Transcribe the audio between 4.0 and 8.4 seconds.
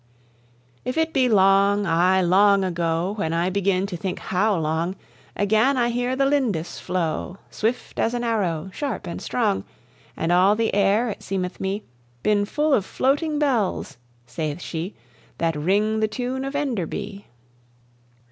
howe long, Againe I hear the Lindis flow, Swift as an